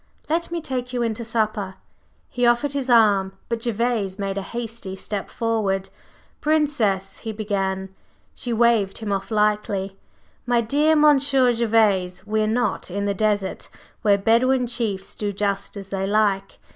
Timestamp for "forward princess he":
5.29-7.31